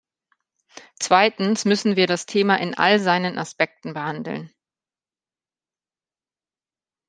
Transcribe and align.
Zweitens 0.99 1.63
müssen 1.63 1.95
wir 1.95 2.07
das 2.07 2.25
Thema 2.25 2.55
in 2.55 2.73
all 2.73 2.99
seinen 2.99 3.37
Aspekten 3.37 3.93
behandeln. 3.93 4.51